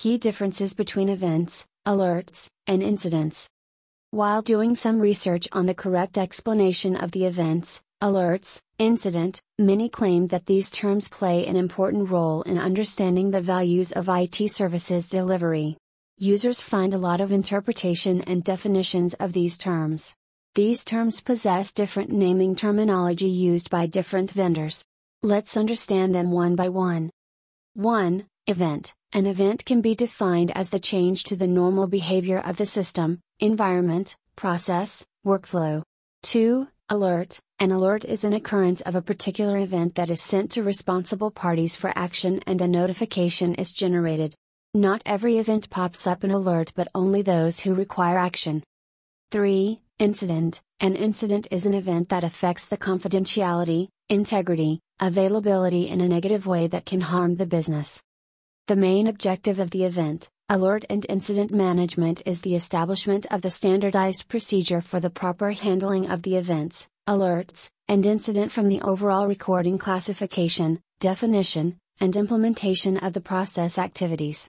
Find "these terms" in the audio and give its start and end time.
10.46-11.10, 19.34-20.14, 20.54-21.20